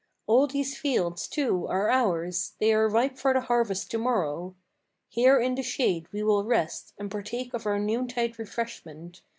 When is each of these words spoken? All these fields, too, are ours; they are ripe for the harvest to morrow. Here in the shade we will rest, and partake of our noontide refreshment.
All 0.25 0.47
these 0.47 0.75
fields, 0.75 1.27
too, 1.27 1.67
are 1.67 1.91
ours; 1.91 2.53
they 2.59 2.73
are 2.73 2.89
ripe 2.89 3.19
for 3.19 3.35
the 3.35 3.41
harvest 3.41 3.91
to 3.91 3.99
morrow. 3.99 4.55
Here 5.09 5.39
in 5.39 5.53
the 5.53 5.61
shade 5.61 6.07
we 6.11 6.23
will 6.23 6.43
rest, 6.43 6.95
and 6.97 7.11
partake 7.11 7.53
of 7.53 7.67
our 7.67 7.77
noontide 7.77 8.39
refreshment. 8.39 9.21